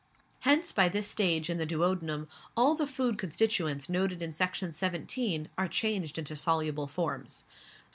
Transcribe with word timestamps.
Hence 0.39 0.71
by 0.71 0.89
this 0.89 1.07
stage, 1.07 1.47
in 1.47 1.59
the 1.59 1.65
duodenum, 1.67 2.27
all 2.57 2.73
the 2.73 2.87
food 2.87 3.19
constituents 3.19 3.87
noticed 3.87 4.23
in 4.23 4.33
Section 4.33 4.71
17 4.71 5.49
are 5.59 5.67
changed 5.67 6.17
into 6.17 6.35
soluble 6.35 6.87
forms. 6.87 7.45